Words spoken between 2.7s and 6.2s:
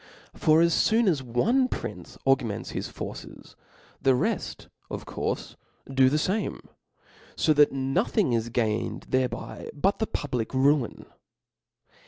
his forces, the reft of. courfe do the